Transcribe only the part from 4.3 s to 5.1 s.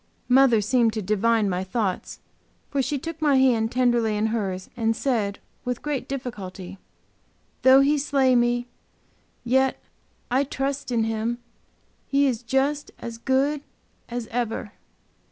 hers and